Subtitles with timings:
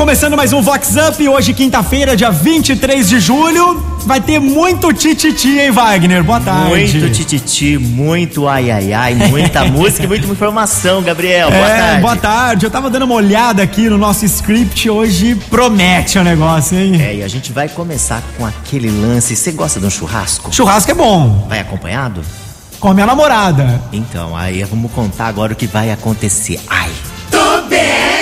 [0.00, 3.84] começando mais um Vox Up, hoje quinta-feira, dia 23 de julho.
[4.06, 6.24] Vai ter muito tititi, hein, Wagner?
[6.24, 6.70] Boa tarde.
[6.70, 11.50] Muito tititi, muito ai ai ai, muita música e muita informação, Gabriel.
[11.50, 12.00] Boa é, tarde.
[12.00, 12.64] Boa tarde.
[12.64, 16.98] Eu tava dando uma olhada aqui no nosso script hoje, promete o negócio, hein?
[16.98, 19.36] É, e a gente vai começar com aquele lance.
[19.36, 20.50] Você gosta de um churrasco?
[20.50, 21.44] Churrasco é bom.
[21.46, 22.22] Vai acompanhado?
[22.80, 23.82] Com a minha namorada.
[23.92, 26.58] Então, aí vamos contar agora o que vai acontecer.
[26.70, 26.90] Ai.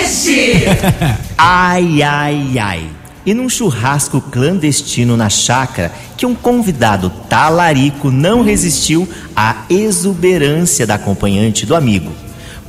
[0.09, 0.65] Tobeste!
[1.37, 2.89] ai, ai, ai.
[3.25, 10.95] E num churrasco clandestino na chácara, que um convidado talarico não resistiu à exuberância da
[10.95, 12.11] acompanhante do amigo.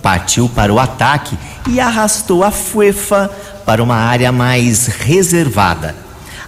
[0.03, 1.37] Partiu para o ataque
[1.69, 3.31] e arrastou a fuefa
[3.65, 5.95] para uma área mais reservada.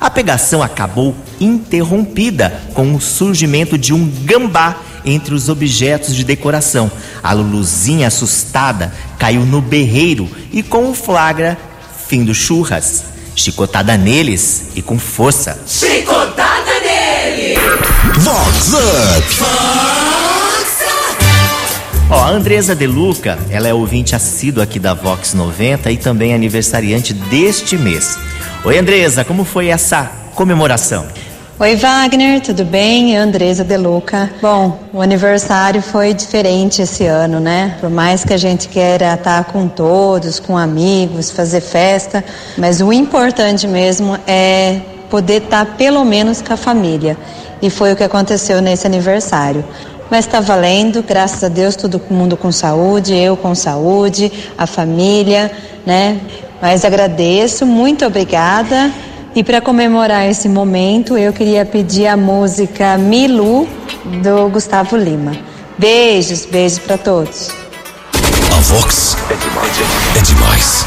[0.02, 6.91] A pegação acabou interrompida com o surgimento de um gambá entre os objetos de decoração.
[7.22, 11.56] A Luluzinha, assustada, caiu no berreiro e com o flagra,
[12.09, 13.05] fim do churras.
[13.36, 15.56] Chicotada neles e com força.
[15.69, 17.56] Chicotada nele!
[18.19, 19.81] Vox Up!
[22.13, 27.15] Ó, a Andresa Deluca, ela é ouvinte assídua aqui da Vox 90 e também aniversariante
[27.15, 28.19] deste mês.
[28.67, 31.07] Oi, Andresa, como foi essa comemoração?
[31.59, 33.17] Oi, Wagner, tudo bem?
[33.17, 34.31] Andresa Deluca.
[34.43, 37.79] Bom, o aniversário foi diferente esse ano, né?
[37.81, 42.23] Por mais que a gente queira estar com todos, com amigos, fazer festa,
[42.59, 47.17] mas o importante mesmo é poder estar pelo menos com a família.
[47.63, 49.65] E foi o que aconteceu nesse aniversário.
[50.11, 55.50] Mas está valendo, graças a Deus, todo mundo com saúde, eu com saúde, a família,
[55.86, 56.20] né?
[56.61, 58.92] Mas agradeço, muito obrigada.
[59.34, 63.67] E para comemorar esse momento, eu queria pedir a música Milu
[64.22, 65.33] do Gustavo Lima.
[65.78, 67.48] Beijos, beijos para todos.
[68.55, 70.16] A Vox é demais.
[70.16, 70.87] É demais.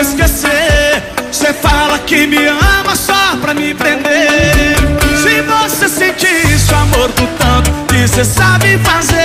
[0.00, 4.76] Te esquecer, você fala que me ama só pra me prender.
[5.22, 9.19] Se você sentisse o amor do tanto que você sabe fazer,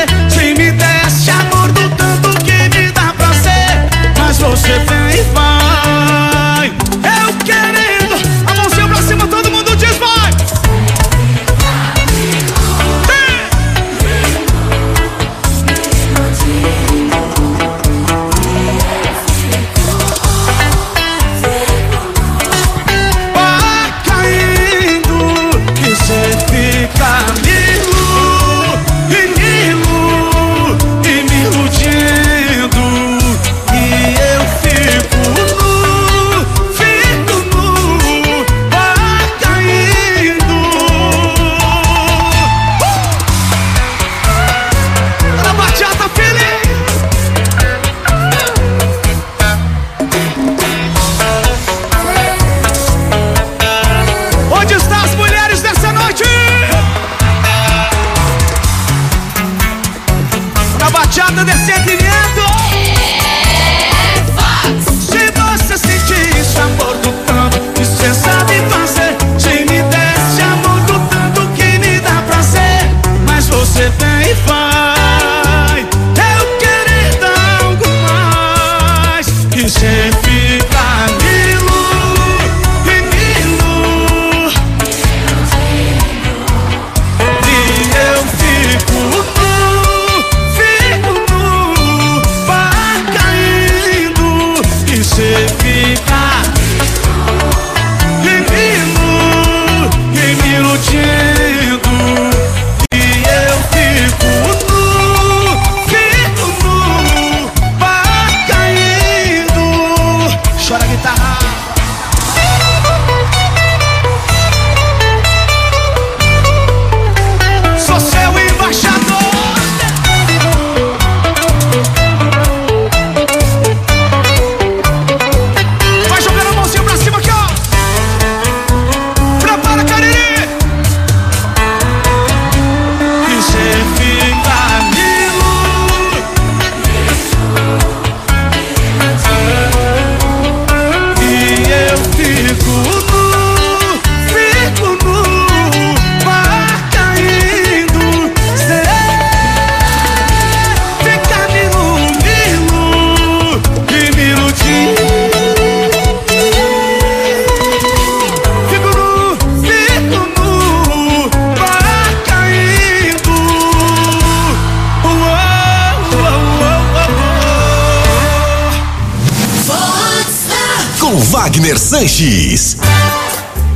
[172.15, 172.77] Sanches.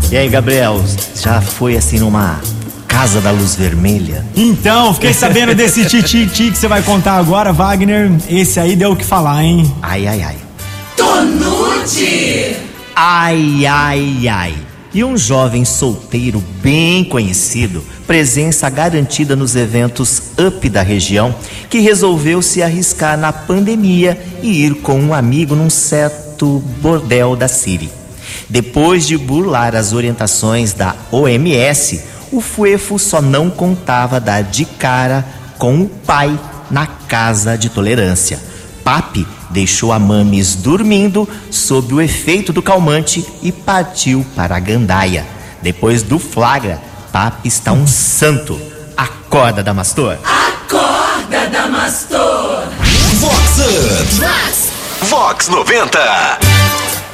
[0.09, 0.81] E aí, Gabriel,
[1.21, 2.39] já foi assim numa
[2.88, 4.25] Casa da Luz Vermelha?
[4.33, 8.09] Então, fiquei sabendo desse tititi que você vai contar agora, Wagner.
[8.30, 9.69] Esse aí deu o que falar, hein?
[9.81, 10.38] Ai, ai, ai.
[10.95, 12.56] Tonute!
[12.95, 14.53] Ai, ai, ai.
[14.94, 21.36] E um jovem solteiro bem conhecido, presença garantida nos eventos up da região,
[21.69, 27.47] que resolveu se arriscar na pandemia e ir com um amigo num certo bordel da
[27.47, 27.99] Siri.
[28.50, 32.01] Depois de burlar as orientações da OMS,
[32.31, 35.25] o Fuefo só não contava dar de cara
[35.57, 36.38] com o pai
[36.72, 38.40] na casa de tolerância.
[38.84, 45.25] Papi deixou a Mames dormindo sob o efeito do calmante e partiu para a gandaia.
[45.62, 46.81] Depois do flagra,
[47.12, 48.60] Papi está um santo.
[48.98, 50.18] Acorda, Damastor.
[50.24, 52.68] Acorda, Damastor!
[53.19, 55.06] Vox Up.
[55.07, 56.59] Vox 90.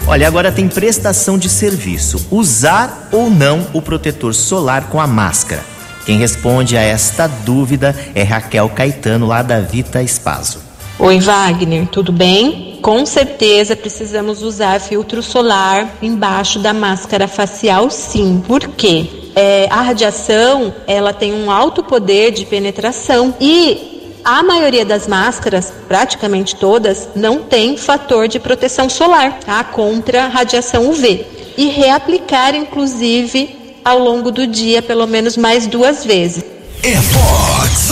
[0.07, 2.28] Olha, agora tem prestação de serviço.
[2.30, 5.66] Usar ou não o protetor solar com a máscara?
[6.06, 10.62] Quem responde a esta dúvida é Raquel Caetano, lá da Vita Espaço.
[11.00, 12.78] Oi, Wagner, tudo bem?
[12.84, 18.44] Com certeza precisamos usar filtro solar embaixo da máscara facial, sim.
[18.48, 19.08] Por quê?
[19.36, 23.95] É, a radiação ela tem um alto poder de penetração e
[24.25, 29.63] a maioria das máscaras, praticamente todas, não tem fator de proteção solar tá?
[29.63, 31.24] contra radiação UV.
[31.56, 36.44] E reaplicar, inclusive, ao longo do dia, pelo menos mais duas vezes.
[36.81, 37.92] É Vox.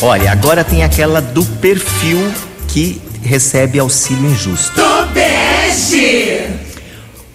[0.00, 2.32] Olha, agora tem aquela do perfil
[2.68, 4.72] que recebe auxílio injusto.
[4.74, 6.48] Tobeste!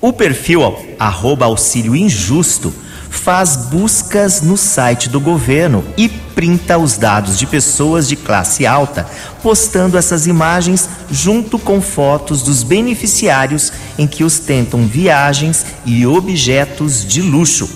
[0.01, 2.73] O perfil ó, arroba auxílio injusto
[3.17, 9.07] faz buscas no site do governo e printa os dados de pessoas de classe alta,
[9.41, 17.21] postando essas imagens junto com fotos dos beneficiários em que ostentam viagens e objetos de
[17.21, 17.69] luxo.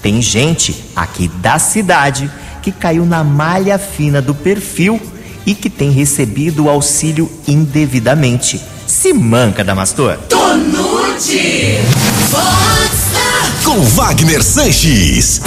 [0.00, 2.30] Tem gente aqui da cidade
[2.62, 5.00] que caiu na malha fina do perfil
[5.44, 8.60] e que tem recebido o auxílio indevidamente.
[8.86, 10.18] Se manca, Damastor.
[10.28, 11.80] Tonute!
[13.66, 15.40] Com Wagner Sanches.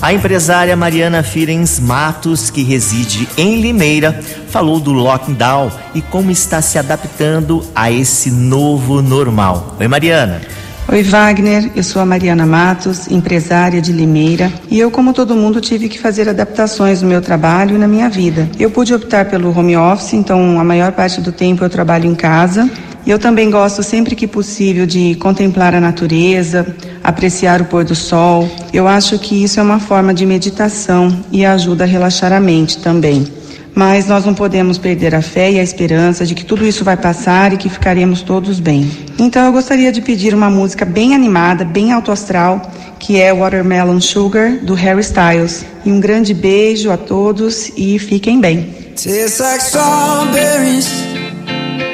[0.00, 6.62] A empresária Mariana Firens Matos, que reside em Limeira, falou do lockdown e como está
[6.62, 9.76] se adaptando a esse novo normal.
[9.80, 10.40] Oi, Mariana.
[10.86, 11.72] Oi, Wagner.
[11.74, 15.98] Eu sou a Mariana Matos, empresária de Limeira, e eu, como todo mundo, tive que
[15.98, 18.48] fazer adaptações no meu trabalho e na minha vida.
[18.60, 22.14] Eu pude optar pelo home office, então a maior parte do tempo eu trabalho em
[22.14, 22.70] casa.
[23.08, 28.46] Eu também gosto sempre que possível de contemplar a natureza, apreciar o pôr do sol.
[28.70, 32.76] Eu acho que isso é uma forma de meditação e ajuda a relaxar a mente
[32.76, 33.26] também.
[33.74, 36.98] Mas nós não podemos perder a fé e a esperança de que tudo isso vai
[36.98, 38.90] passar e que ficaremos todos bem.
[39.18, 42.60] Então eu gostaria de pedir uma música bem animada, bem alto astral,
[42.98, 45.64] que é Watermelon Sugar, do Harry Styles.
[45.82, 48.68] E um grande beijo a todos e fiquem bem.
[48.96, 51.07] Tastes like strawberries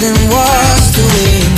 [0.00, 1.57] And walls to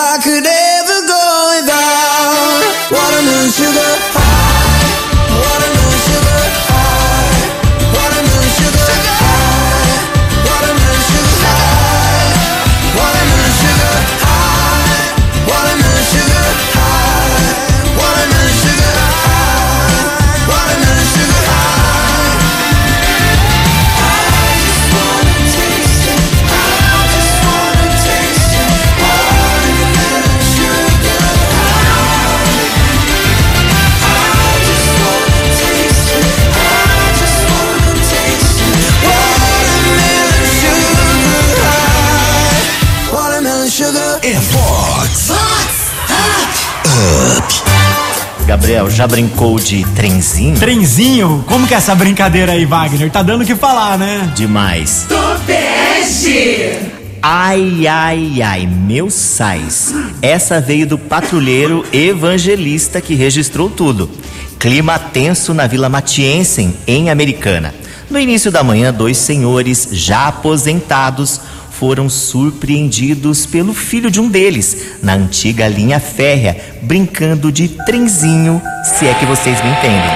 [48.71, 50.57] Gabriel, já brincou de trenzinho?
[50.57, 53.11] Trenzinho, como que é essa brincadeira aí, Wagner?
[53.11, 54.31] Tá dando o que falar, né?
[54.33, 55.07] Demais.
[55.09, 56.79] Tobege.
[57.21, 59.93] Ai, ai, ai, meu sais.
[60.21, 64.09] Essa veio do patrulheiro evangelista que registrou tudo.
[64.57, 67.75] Clima tenso na Vila Matiensen, em Americana.
[68.09, 71.41] No início da manhã, dois senhores já aposentados
[71.81, 79.07] foram surpreendidos pelo filho de um deles, na antiga linha férrea, brincando de trenzinho, se
[79.07, 80.11] é que vocês me entendem.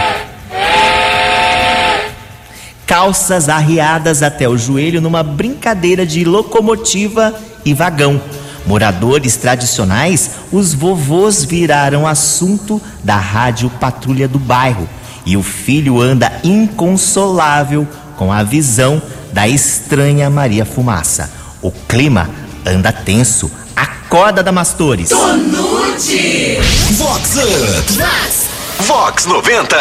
[2.85, 7.33] Calças arriadas até o joelho numa brincadeira de locomotiva
[7.65, 8.21] e vagão.
[8.67, 14.87] Moradores tradicionais, os vovôs viraram assunto da rádio patrulha do bairro.
[15.25, 19.01] E o filho anda inconsolável com a visão
[19.33, 21.44] da estranha Maria Fumaça.
[21.65, 22.29] O clima
[22.63, 23.49] anda tenso.
[23.75, 25.09] Acorda, Damastores!
[25.09, 26.59] Nude.
[26.91, 28.83] Vox Up.
[28.83, 29.75] Vox 90.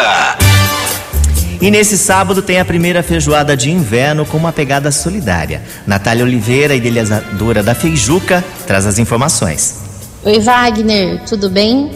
[1.61, 5.61] E nesse sábado tem a primeira feijoada de inverno com uma pegada solidária.
[5.85, 9.83] Natália Oliveira, idealizadora da Feijuca, traz as informações.
[10.23, 11.91] Oi, Wagner, tudo bem?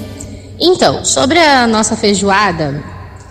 [0.60, 2.84] Então, sobre a nossa feijoada,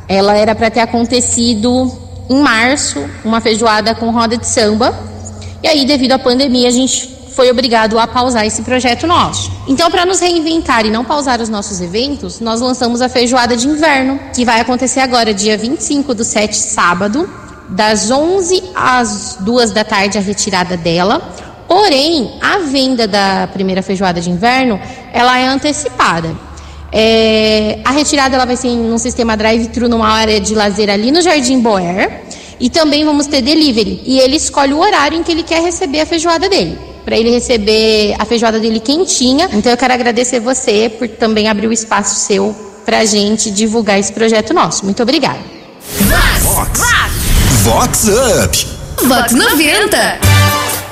[0.08, 1.96] ela era para ter acontecido
[2.28, 5.06] em março, uma feijoada com roda de samba.
[5.62, 9.50] E aí, devido à pandemia, a gente foi obrigado a pausar esse projeto nosso.
[9.68, 13.68] Então, para nos reinventar e não pausar os nossos eventos, nós lançamos a feijoada de
[13.68, 17.30] inverno, que vai acontecer agora, dia 25 do 7, sábado,
[17.68, 21.20] das 11 às 2 da tarde, a retirada dela.
[21.68, 24.80] Porém, a venda da primeira feijoada de inverno,
[25.12, 26.34] ela é antecipada.
[26.90, 31.20] É, a retirada ela vai ser num sistema drive-thru numa área de lazer ali no
[31.20, 32.22] Jardim Boer.
[32.60, 34.02] E também vamos ter delivery.
[34.04, 36.78] E ele escolhe o horário em que ele quer receber a feijoada dele.
[37.04, 39.48] Para ele receber a feijoada dele quentinha.
[39.52, 43.98] Então eu quero agradecer você por também abrir o espaço seu para a gente divulgar
[43.98, 44.84] esse projeto nosso.
[44.84, 45.38] Muito obrigada.
[47.62, 48.66] Vox Up.
[49.06, 50.18] Vox 90.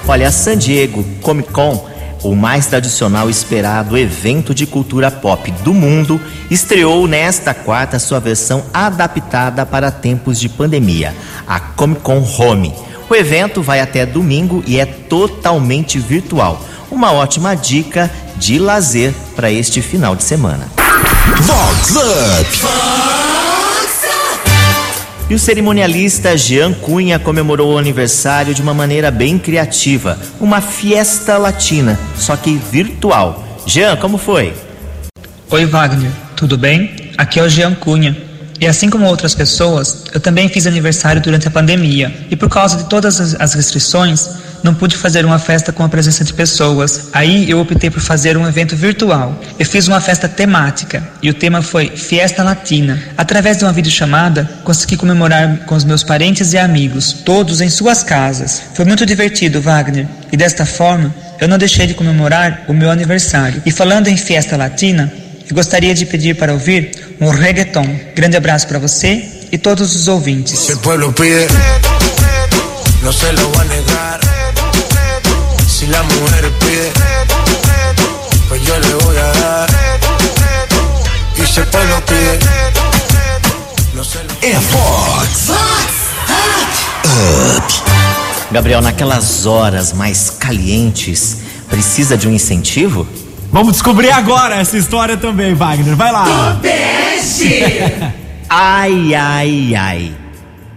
[0.09, 1.85] Olha, a San Diego Comic Con,
[2.31, 8.21] o mais tradicional e esperado evento de cultura pop do mundo, estreou nesta quarta sua
[8.21, 11.15] versão adaptada para tempos de pandemia,
[11.47, 12.73] a Comic Con Home.
[13.09, 16.61] O evento vai até domingo e é totalmente virtual.
[16.91, 20.69] Uma ótima dica de lazer para este final de semana.
[21.43, 23.06] Vox Up.
[25.29, 31.37] E o cerimonialista Jean Cunha comemorou o aniversário de uma maneira bem criativa, uma fiesta
[31.37, 33.45] latina, só que virtual.
[33.67, 34.55] Jean, como foi?
[35.51, 36.95] Oi, Wagner, tudo bem?
[37.19, 38.17] Aqui é o Jean Cunha.
[38.61, 42.15] E assim como outras pessoas, eu também fiz aniversário durante a pandemia.
[42.31, 44.29] E por causa de todas as- restrições,
[44.63, 47.09] não pude fazer uma festa com a presença de pessoas.
[47.13, 49.39] Aí eu optei por fazer um evento virtual.
[49.59, 53.01] Eu fiz uma festa temática e o tema foi Fiesta Latina.
[53.17, 58.03] Através de uma videochamada, consegui comemorar com os meus parentes e amigos, todos em suas
[58.03, 58.63] casas.
[58.75, 60.07] Foi muito divertido, Wagner.
[60.33, 63.63] E desta forma, eu não deixei de comemorar o meu aniversário.
[63.65, 65.13] E falando em Fiesta Latina,
[65.49, 67.87] eu gostaria de pedir para ouvir um reggaeton.
[68.15, 70.59] Grande abraço para você e todos os ouvintes.
[70.59, 71.47] Si el pueblo pide,
[73.03, 74.21] no se lo va a negar.
[75.69, 76.93] Si la mujer pide,
[78.49, 79.71] pues yo le voy a dar.
[81.37, 82.39] Y si el pueblo pide,
[83.95, 85.51] no se lo É Vox
[88.51, 91.39] Gabriel, naquelas horas mais calientes,
[91.69, 93.07] precisa de um incentivo?
[93.57, 95.97] Vamos descobrir agora essa história também, Wagner.
[95.97, 96.61] Vai lá.
[98.51, 100.13] Ai, ai, ai.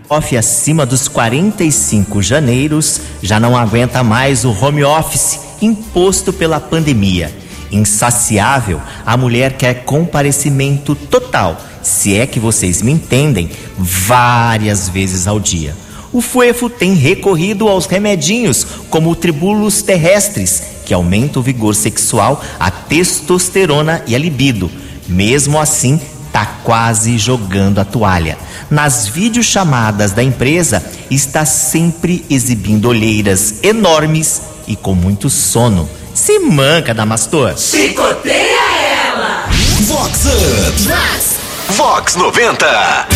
[0.09, 7.35] Off acima dos 45 janeiros já não aguenta mais o home office imposto pela pandemia.
[7.69, 15.37] Insaciável, a mulher quer comparecimento total, se é que vocês me entendem, várias vezes ao
[15.37, 15.75] dia.
[16.13, 22.43] O fuefo tem recorrido aos remedinhos, como o tribulus terrestres, que aumenta o vigor sexual,
[22.59, 24.71] a testosterona e a libido.
[25.07, 26.01] Mesmo assim,
[26.33, 28.39] tá quase jogando a toalha.
[28.71, 35.87] Nas videochamadas da empresa, está sempre exibindo olheiras enormes e com muito sono.
[36.15, 37.55] Se manca, Damastor.
[37.55, 39.47] Chicoteia ela!
[39.81, 41.73] Vox Up.
[41.75, 43.07] Vox 90.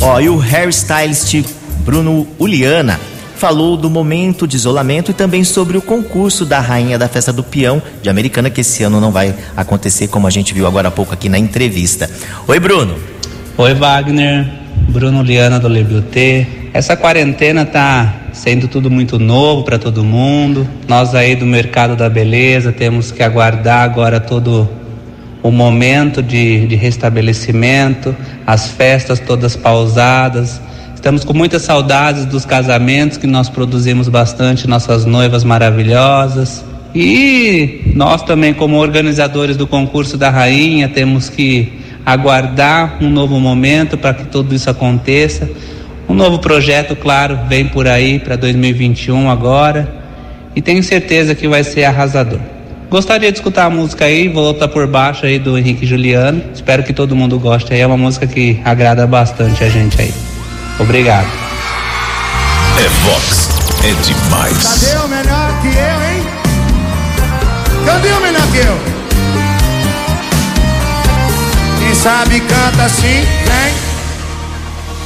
[0.00, 1.44] Ó, e o hairstylist
[1.84, 2.98] Bruno Uliana
[3.42, 7.42] falou do momento de isolamento e também sobre o concurso da Rainha da Festa do
[7.42, 10.90] Peão de Americana, que esse ano não vai acontecer, como a gente viu agora há
[10.92, 12.08] pouco aqui na entrevista.
[12.46, 12.94] Oi, Bruno.
[13.58, 14.48] Oi, Wagner.
[14.90, 16.46] Bruno Liana do Lebiotê.
[16.72, 20.64] Essa quarentena tá sendo tudo muito novo para todo mundo.
[20.86, 24.70] Nós aí do mercado da beleza temos que aguardar agora todo
[25.42, 28.14] o momento de, de restabelecimento,
[28.46, 30.60] as festas todas pausadas.
[31.02, 36.64] Estamos com muitas saudades dos casamentos que nós produzimos bastante, nossas noivas maravilhosas.
[36.94, 41.72] E nós também, como organizadores do concurso da Rainha, temos que
[42.06, 45.50] aguardar um novo momento para que tudo isso aconteça.
[46.08, 49.92] Um novo projeto, claro, vem por aí para 2021 agora.
[50.54, 52.38] E tenho certeza que vai ser arrasador.
[52.88, 56.40] Gostaria de escutar a música aí, Volta por Baixo aí do Henrique Juliano.
[56.54, 57.80] Espero que todo mundo goste aí.
[57.80, 60.31] É uma música que agrada bastante a gente aí.
[60.82, 61.28] Obrigado.
[62.76, 63.48] É Vox.
[63.84, 64.62] É demais.
[64.64, 66.26] Cadê o melhor que eu, hein?
[67.86, 68.80] Cadê o melhor que eu?
[71.78, 73.74] Quem sabe canta assim, vem.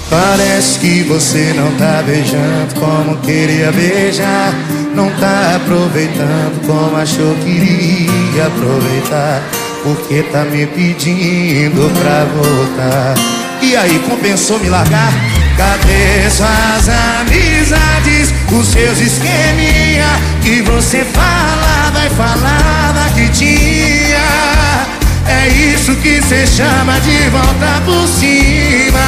[0.09, 4.55] Parece que você não tá beijando como queria beijar.
[4.95, 9.43] Não tá aproveitando como achou que iria aproveitar.
[9.83, 13.15] Porque tá me pedindo pra voltar.
[13.61, 15.13] E aí, compensou me largar?
[15.57, 18.35] Cadê suas amizades?
[18.53, 20.07] Os seus esqueminha
[20.43, 24.87] que você falava e falava que tinha.
[25.27, 29.01] É isso que cê chama de volta por cima.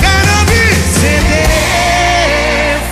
[0.00, 1.46] Quero ouvir CD.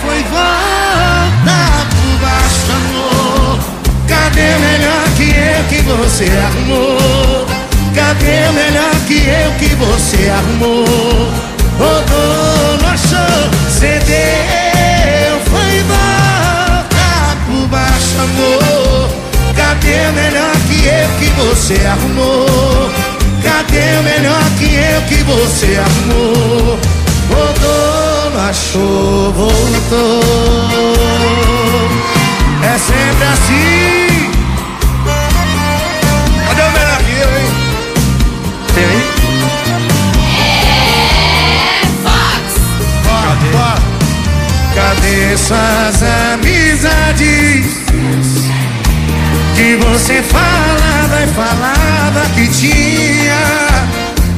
[0.00, 3.58] Foi volta por baixo, amor.
[4.06, 7.46] Cadê melhor que eu que você arrumou?
[7.94, 11.48] Cadê melhor que eu que você arrumou?
[21.68, 22.90] Você arrumou?
[23.42, 26.78] Cadê o melhor que eu que você arrumou?
[27.28, 30.22] Rodou, não achou, voltou.
[32.62, 34.30] É sempre assim.
[36.46, 37.50] Cadê o melhor que eu, hein?
[38.74, 39.04] Tem aí?
[43.14, 43.52] Cadê?
[44.74, 46.02] Cadê suas
[46.32, 47.66] amizades?
[49.54, 50.22] Que você e
[51.38, 53.38] falava que tinha.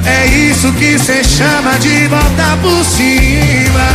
[0.04, 3.88] É isso que cê chama de volta por cima.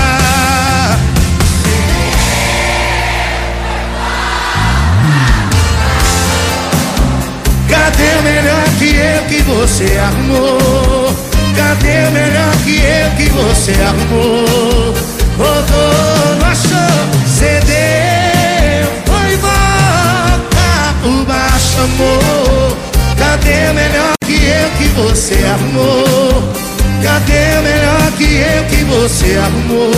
[7.69, 11.15] Cadê o melhor que eu que você arrumou?
[11.55, 14.93] Cadê o melhor que eu que você arrumou?
[15.37, 22.94] Rodou, não achou, cedeu, foi volta por baixo, amor.
[23.35, 26.53] Cadê o melhor que eu que você arrumou?
[27.03, 29.91] Cadê o melhor que eu que você arrumou?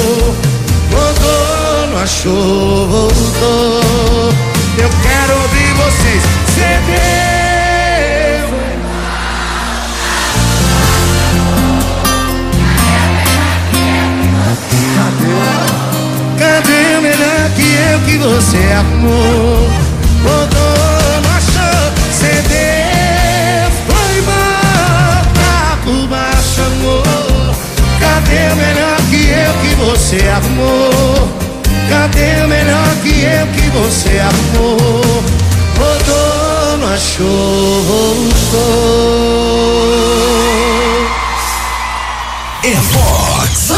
[0.91, 4.34] Rodou, não achou, voltou.
[4.80, 6.23] Eu quero ouvir vocês,
[6.56, 7.57] cedeu.
[42.67, 43.71] É Vox.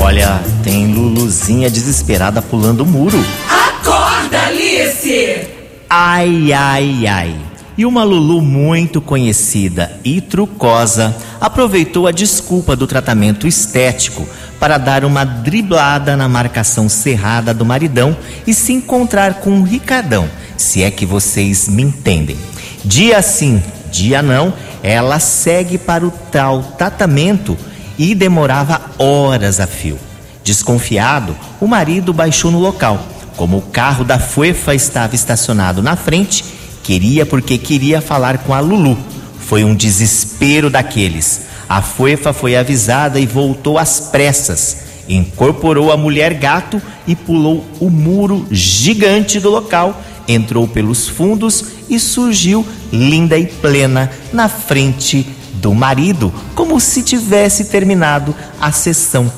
[0.00, 3.24] Olha, tem Luluzinha desesperada pulando o muro.
[3.48, 5.46] Acorda, Alice!
[5.88, 7.36] Ai, ai, ai.
[7.78, 15.04] E uma Lulu muito conhecida e trucosa aproveitou a desculpa do tratamento estético para dar
[15.04, 20.90] uma driblada na marcação cerrada do maridão e se encontrar com o Ricardão, se é
[20.90, 22.36] que vocês me entendem.
[22.84, 23.62] Dia sim,
[23.96, 27.56] dia não, ela segue para o tal tratamento
[27.98, 29.98] e demorava horas a fio.
[30.44, 33.04] Desconfiado, o marido baixou no local.
[33.36, 36.44] Como o carro da Fuefa estava estacionado na frente,
[36.82, 38.98] queria porque queria falar com a Lulu.
[39.40, 41.42] Foi um desespero daqueles.
[41.68, 44.78] A Fuefa foi avisada e voltou às pressas.
[45.08, 51.98] Incorporou a mulher gato e pulou o muro gigante do local, entrou pelos fundos e
[51.98, 59.30] surgiu linda e plena na frente do marido, como se tivesse terminado a sessão.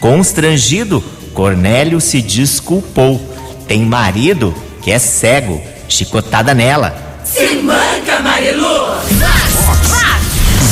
[0.00, 1.02] Constrangido,
[1.34, 3.20] Cornélio se desculpou.
[3.66, 7.20] Tem marido que é cego, chicotada nela.
[7.24, 8.88] Se manca, Marilu!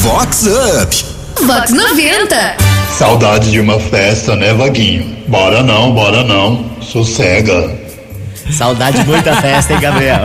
[0.01, 1.05] Vox Up.
[1.45, 2.57] Vox 90.
[2.97, 5.17] Saudade de uma festa, né, Vaguinho?
[5.29, 6.71] Bora não, bora não.
[6.81, 7.86] Sossega.
[8.51, 10.23] Saudade de muita festa, hein, Gabriel?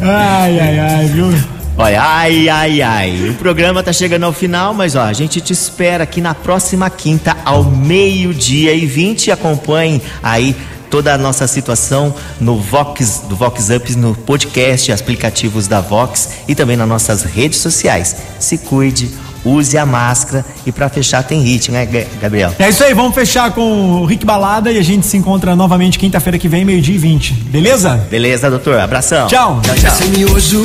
[0.00, 1.32] Ai, ai, ai, viu?
[1.76, 3.28] Olha, ai, ai, ai.
[3.30, 6.88] O programa tá chegando ao final, mas ó, a gente te espera aqui na próxima
[6.88, 9.32] quinta, ao meio-dia e 20.
[9.32, 10.54] Acompanhe aí
[10.88, 16.54] toda a nossa situação no Vox, do Vox Up, no podcast, aplicativos da Vox e
[16.54, 18.14] também nas nossas redes sociais.
[18.38, 19.10] Se cuide,
[19.44, 21.86] use a máscara e para fechar tem ritmo, né,
[22.20, 22.54] Gabriel?
[22.58, 25.98] É isso aí, vamos fechar com o Rick Balada e a gente se encontra novamente
[25.98, 27.32] quinta-feira que vem, meio-dia e vinte.
[27.32, 27.96] Beleza?
[28.10, 28.78] Beleza, doutor.
[28.78, 29.26] Abração.
[29.26, 29.60] Tchau.
[29.62, 29.92] Tchau, é tchau.
[29.92, 30.62] Esse miojo,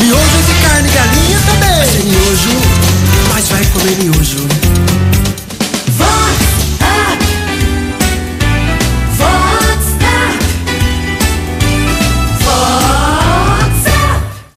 [0.00, 1.82] miojo de carne e galinha também.
[1.82, 2.50] Esse é miojo,
[3.32, 4.59] mas vai comer miojo.